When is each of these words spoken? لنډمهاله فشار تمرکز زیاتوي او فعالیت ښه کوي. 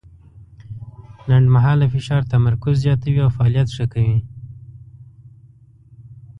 لنډمهاله 1.29 1.85
فشار 1.93 2.21
تمرکز 2.33 2.75
زیاتوي 2.85 3.19
او 3.25 3.29
فعالیت 3.35 3.67
ښه 3.75 3.85
کوي. 3.93 4.19